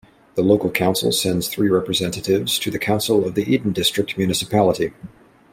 The 0.33 0.41
local 0.41 0.71
council 0.71 1.11
sends 1.11 1.47
three 1.47 1.69
representatives 1.69 2.57
to 2.57 2.71
the 2.71 2.79
council 2.79 3.23
of 3.23 3.35
the 3.35 3.53
Eden 3.53 3.71
District 3.71 4.17
Municipality. 4.17 4.93